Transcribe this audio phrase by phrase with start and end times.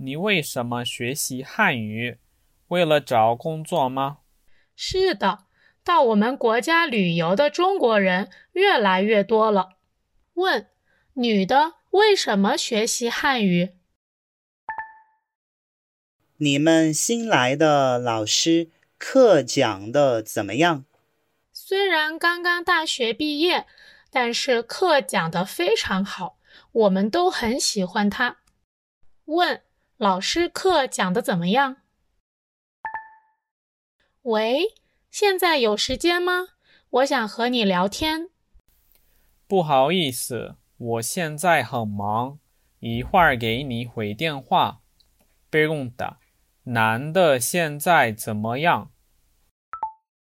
[0.00, 2.18] 你为什么学习汉语？
[2.68, 4.18] 为了找工作吗？
[4.76, 5.46] 是的，
[5.82, 9.70] 到我们国家旅游的中国人越来越多了。
[10.34, 10.68] 问：
[11.14, 13.70] 女的为什么学习汉语？
[16.36, 20.84] 你们新来的老师课讲的怎么样？
[21.52, 23.66] 虽然刚刚大学毕业，
[24.12, 26.38] 但是课讲的非常好，
[26.70, 28.36] 我们都很喜欢他。
[29.24, 29.62] 问：
[29.98, 31.78] 老师课讲的怎么样？
[34.22, 34.76] 喂，
[35.10, 36.50] 现在有时间吗？
[36.90, 38.28] 我想和你聊天。
[39.48, 42.38] 不好意思，我现在很忙，
[42.78, 44.82] 一会儿给你回电话。
[45.50, 45.92] 别动
[46.62, 48.92] 男的现在怎么样？